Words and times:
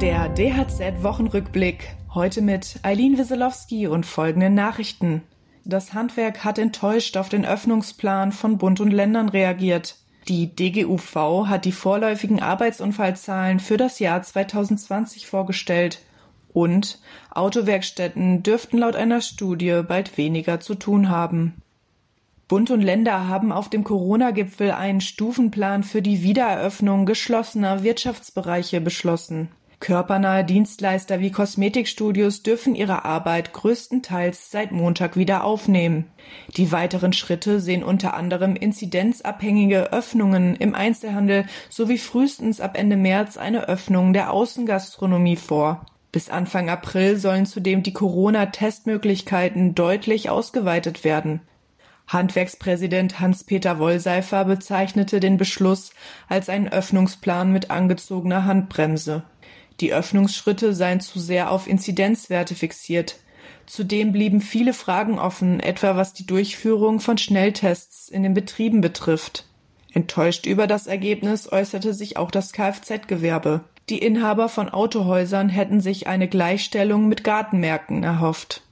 DHZ 0.00 1.02
Wochenrückblick. 1.02 1.96
Heute 2.14 2.40
mit 2.40 2.78
Eileen 2.84 3.18
Wieselowski 3.18 3.88
und 3.88 4.06
folgenden 4.06 4.54
Nachrichten. 4.54 5.22
Das 5.64 5.92
Handwerk 5.92 6.44
hat 6.44 6.60
enttäuscht 6.60 7.16
auf 7.16 7.28
den 7.28 7.44
Öffnungsplan 7.44 8.30
von 8.30 8.58
Bund 8.58 8.78
und 8.78 8.92
Ländern 8.92 9.28
reagiert. 9.28 9.96
Die 10.28 10.54
DGUV 10.54 11.46
hat 11.48 11.64
die 11.64 11.72
vorläufigen 11.72 12.40
Arbeitsunfallzahlen 12.40 13.58
für 13.58 13.76
das 13.76 13.98
Jahr 13.98 14.22
2020 14.22 15.26
vorgestellt. 15.26 16.00
Und 16.52 17.00
Autowerkstätten 17.32 18.44
dürften 18.44 18.78
laut 18.78 18.94
einer 18.94 19.20
Studie 19.20 19.82
bald 19.86 20.16
weniger 20.16 20.60
zu 20.60 20.76
tun 20.76 21.08
haben. 21.08 21.60
Bund 22.46 22.70
und 22.70 22.82
Länder 22.82 23.26
haben 23.26 23.50
auf 23.50 23.68
dem 23.68 23.82
Corona-Gipfel 23.82 24.70
einen 24.70 25.00
Stufenplan 25.00 25.82
für 25.82 26.02
die 26.02 26.22
Wiedereröffnung 26.22 27.04
geschlossener 27.04 27.82
Wirtschaftsbereiche 27.82 28.80
beschlossen. 28.80 29.48
Körpernahe 29.80 30.44
Dienstleister 30.44 31.20
wie 31.20 31.30
Kosmetikstudios 31.30 32.42
dürfen 32.42 32.74
ihre 32.74 33.04
Arbeit 33.04 33.52
größtenteils 33.52 34.50
seit 34.50 34.72
Montag 34.72 35.16
wieder 35.16 35.44
aufnehmen. 35.44 36.06
Die 36.56 36.72
weiteren 36.72 37.12
Schritte 37.12 37.60
sehen 37.60 37.84
unter 37.84 38.14
anderem 38.14 38.56
inzidenzabhängige 38.56 39.92
Öffnungen 39.92 40.56
im 40.56 40.74
Einzelhandel 40.74 41.46
sowie 41.70 41.98
frühestens 41.98 42.60
ab 42.60 42.76
Ende 42.76 42.96
März 42.96 43.36
eine 43.36 43.68
Öffnung 43.68 44.12
der 44.12 44.32
Außengastronomie 44.32 45.36
vor. 45.36 45.86
Bis 46.10 46.28
Anfang 46.28 46.68
April 46.70 47.16
sollen 47.16 47.46
zudem 47.46 47.82
die 47.84 47.92
Corona-Testmöglichkeiten 47.92 49.74
deutlich 49.76 50.28
ausgeweitet 50.28 51.04
werden. 51.04 51.40
Handwerkspräsident 52.08 53.20
Hans-Peter 53.20 53.78
Wollseifer 53.78 54.46
bezeichnete 54.46 55.20
den 55.20 55.36
Beschluss 55.36 55.92
als 56.26 56.48
einen 56.48 56.68
Öffnungsplan 56.68 57.52
mit 57.52 57.70
angezogener 57.70 58.46
Handbremse. 58.46 59.22
Die 59.80 59.92
Öffnungsschritte 59.92 60.74
seien 60.74 61.00
zu 61.00 61.20
sehr 61.20 61.52
auf 61.52 61.66
Inzidenzwerte 61.68 62.54
fixiert. 62.54 63.16
Zudem 63.66 64.12
blieben 64.12 64.40
viele 64.40 64.72
Fragen 64.72 65.18
offen, 65.18 65.60
etwa 65.60 65.96
was 65.96 66.14
die 66.14 66.26
Durchführung 66.26 67.00
von 67.00 67.18
Schnelltests 67.18 68.08
in 68.08 68.22
den 68.22 68.34
Betrieben 68.34 68.80
betrifft. 68.80 69.44
Enttäuscht 69.92 70.46
über 70.46 70.66
das 70.66 70.86
Ergebnis 70.86 71.50
äußerte 71.50 71.94
sich 71.94 72.16
auch 72.16 72.30
das 72.30 72.52
Kfz-Gewerbe. 72.52 73.60
Die 73.88 73.98
Inhaber 73.98 74.48
von 74.48 74.68
Autohäusern 74.68 75.48
hätten 75.48 75.80
sich 75.80 76.06
eine 76.06 76.28
Gleichstellung 76.28 77.08
mit 77.08 77.24
Gartenmärkten 77.24 78.02
erhofft. 78.02 78.62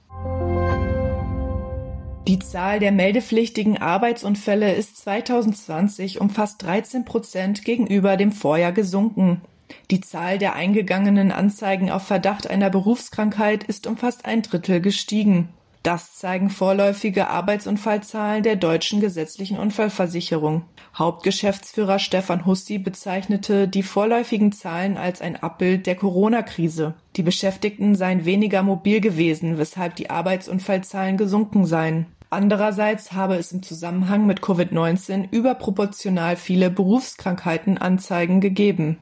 Die 2.27 2.39
Zahl 2.39 2.79
der 2.79 2.91
meldepflichtigen 2.91 3.77
Arbeitsunfälle 3.77 4.73
ist 4.73 4.97
2020 4.97 6.19
um 6.19 6.29
fast 6.29 6.61
13 6.61 7.05
Prozent 7.05 7.63
gegenüber 7.63 8.17
dem 8.17 8.33
Vorjahr 8.33 8.73
gesunken. 8.73 9.41
Die 9.91 10.01
Zahl 10.01 10.37
der 10.37 10.53
eingegangenen 10.53 11.31
Anzeigen 11.31 11.89
auf 11.89 12.03
Verdacht 12.03 12.49
einer 12.49 12.69
Berufskrankheit 12.69 13.63
ist 13.63 13.87
um 13.87 13.97
fast 13.97 14.25
ein 14.25 14.41
Drittel 14.41 14.81
gestiegen. 14.81 15.49
Das 15.87 16.15
zeigen 16.15 16.49
vorläufige 16.49 17.29
Arbeitsunfallzahlen 17.29 18.43
der 18.43 18.57
deutschen 18.57 18.99
gesetzlichen 18.99 19.57
Unfallversicherung. 19.57 20.63
Hauptgeschäftsführer 20.97 21.99
Stefan 21.99 22.45
Hussi 22.45 22.77
bezeichnete 22.77 23.69
die 23.69 23.83
vorläufigen 23.83 24.51
Zahlen 24.51 24.97
als 24.97 25.21
ein 25.21 25.37
Abbild 25.37 25.87
der 25.87 25.95
Corona-Krise. 25.95 26.95
Die 27.15 27.23
Beschäftigten 27.23 27.95
seien 27.95 28.25
weniger 28.25 28.63
mobil 28.63 28.99
gewesen, 28.99 29.57
weshalb 29.57 29.95
die 29.95 30.09
Arbeitsunfallzahlen 30.09 31.15
gesunken 31.15 31.65
seien. 31.65 32.07
Andererseits 32.29 33.13
habe 33.13 33.35
es 33.35 33.53
im 33.53 33.63
Zusammenhang 33.63 34.25
mit 34.25 34.41
Covid-19 34.41 35.29
überproportional 35.31 36.35
viele 36.35 36.69
Berufskrankheitenanzeigen 36.69 38.41
gegeben. 38.41 38.97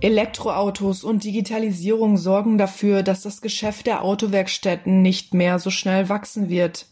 Elektroautos 0.00 1.04
und 1.04 1.24
Digitalisierung 1.24 2.18
sorgen 2.18 2.58
dafür, 2.58 3.02
dass 3.02 3.22
das 3.22 3.40
Geschäft 3.40 3.86
der 3.86 4.04
Autowerkstätten 4.04 5.00
nicht 5.00 5.32
mehr 5.32 5.58
so 5.58 5.70
schnell 5.70 6.08
wachsen 6.10 6.50
wird. 6.50 6.86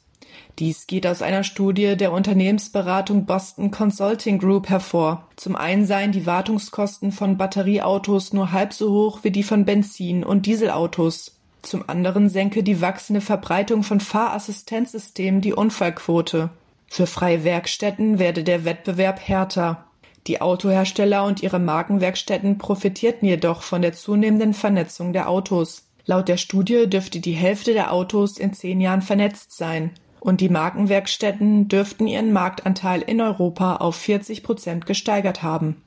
Dies 0.59 0.87
geht 0.87 1.06
aus 1.06 1.20
einer 1.20 1.44
Studie 1.44 1.97
der 1.97 2.12
Unternehmensberatung 2.12 3.26
Boston 3.26 3.70
Consulting 3.70 4.38
Group 4.38 4.69
hervor. 4.69 5.28
Zum 5.37 5.54
einen 5.54 5.84
seien 5.84 6.12
die 6.12 6.26
Wartungskosten 6.26 7.12
von 7.12 7.37
Batterieautos 7.37 8.32
nur 8.32 8.53
halb 8.53 8.72
so 8.72 8.91
hoch 8.91 9.21
wie 9.22 9.31
die 9.31 9.42
von 9.42 9.65
Benzin- 9.65 10.25
und 10.25 10.47
Dieselautos. 10.47 11.36
Zum 11.62 11.88
anderen 11.88 12.28
senke 12.28 12.62
die 12.62 12.81
wachsende 12.81 13.21
Verbreitung 13.21 13.82
von 13.82 14.00
Fahrassistenzsystemen 14.00 15.41
die 15.41 15.53
Unfallquote. 15.53 16.50
Für 16.86 17.06
freie 17.06 17.42
Werkstätten 17.42 18.19
werde 18.19 18.44
der 18.44 18.65
Wettbewerb 18.65 19.21
härter. 19.21 19.84
Die 20.26 20.40
Autohersteller 20.40 21.24
und 21.24 21.42
ihre 21.42 21.58
Markenwerkstätten 21.58 22.58
profitierten 22.58 23.28
jedoch 23.28 23.62
von 23.62 23.82
der 23.82 23.92
zunehmenden 23.92 24.54
Vernetzung 24.54 25.12
der 25.12 25.28
Autos. 25.28 25.86
Laut 26.06 26.28
der 26.28 26.38
Studie 26.38 26.88
dürfte 26.88 27.20
die 27.20 27.32
Hälfte 27.32 27.72
der 27.72 27.92
Autos 27.92 28.38
in 28.38 28.52
zehn 28.52 28.80
Jahren 28.80 29.02
vernetzt 29.02 29.56
sein 29.56 29.90
und 30.20 30.40
die 30.40 30.48
Markenwerkstätten 30.48 31.68
dürften 31.68 32.06
ihren 32.06 32.32
Marktanteil 32.32 33.02
in 33.02 33.20
Europa 33.20 33.76
auf 33.76 33.96
40 33.96 34.42
Prozent 34.42 34.86
gesteigert 34.86 35.42
haben. 35.42 35.82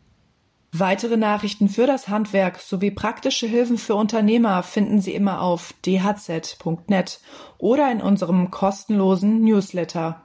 Weitere 0.72 1.18
Nachrichten 1.18 1.70
für 1.70 1.88
das 1.88 2.08
Handwerk 2.08 2.60
sowie 2.60 2.92
praktische 2.92 3.48
Hilfen 3.48 3.80
für 3.80 3.96
Unternehmer 3.96 4.62
finden 4.62 5.02
Sie 5.02 5.16
immer 5.16 5.42
auf 5.42 5.74
dhz.net 5.86 7.20
oder 7.58 7.92
in 7.92 8.02
unserem 8.02 8.52
kostenlosen 8.52 9.42
Newsletter. 9.42 10.22